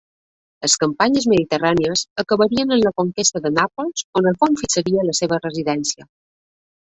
[0.65, 6.09] Les campanyes mediterrànies acabarien amb la conquesta de Nàpols, on Alfons fixaria la seva residència.